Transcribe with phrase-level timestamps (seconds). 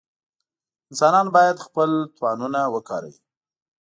[0.89, 3.15] انسانان باید خپل توانونه وکاروي.